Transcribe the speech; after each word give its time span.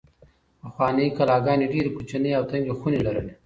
پخوانۍ 0.61 1.07
کلاګانې 1.17 1.67
ډېرې 1.73 1.89
کوچنۍ 1.95 2.31
او 2.37 2.43
تنګې 2.51 2.73
خونې 2.79 2.99
لرلې. 3.05 3.33